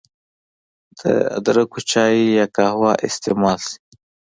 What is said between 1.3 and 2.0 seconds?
ادرکو